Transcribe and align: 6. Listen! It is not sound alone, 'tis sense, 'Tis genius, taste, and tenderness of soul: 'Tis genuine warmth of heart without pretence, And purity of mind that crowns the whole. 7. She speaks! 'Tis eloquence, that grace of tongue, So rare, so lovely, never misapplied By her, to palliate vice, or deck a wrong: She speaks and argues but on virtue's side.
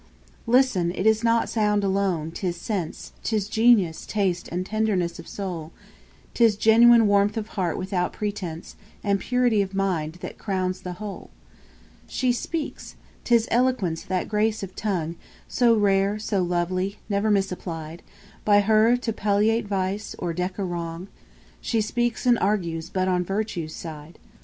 6. 0.45 0.47
Listen! 0.47 0.91
It 0.93 1.05
is 1.05 1.23
not 1.23 1.47
sound 1.47 1.83
alone, 1.83 2.31
'tis 2.31 2.55
sense, 2.57 3.13
'Tis 3.21 3.47
genius, 3.47 4.03
taste, 4.07 4.47
and 4.47 4.65
tenderness 4.65 5.19
of 5.19 5.27
soul: 5.27 5.71
'Tis 6.33 6.55
genuine 6.57 7.05
warmth 7.05 7.37
of 7.37 7.49
heart 7.49 7.77
without 7.77 8.11
pretence, 8.11 8.75
And 9.03 9.19
purity 9.19 9.61
of 9.61 9.75
mind 9.75 10.13
that 10.21 10.39
crowns 10.39 10.81
the 10.81 10.93
whole. 10.93 11.29
7. 12.07 12.07
She 12.07 12.31
speaks! 12.31 12.95
'Tis 13.23 13.47
eloquence, 13.51 14.01
that 14.01 14.27
grace 14.27 14.63
of 14.63 14.75
tongue, 14.75 15.17
So 15.47 15.75
rare, 15.75 16.17
so 16.17 16.41
lovely, 16.41 16.97
never 17.07 17.29
misapplied 17.29 18.01
By 18.43 18.61
her, 18.61 18.97
to 18.97 19.13
palliate 19.13 19.67
vice, 19.67 20.15
or 20.17 20.33
deck 20.33 20.57
a 20.57 20.63
wrong: 20.63 21.09
She 21.61 21.79
speaks 21.79 22.25
and 22.25 22.39
argues 22.39 22.89
but 22.89 23.07
on 23.07 23.23
virtue's 23.23 23.75
side. 23.75 24.17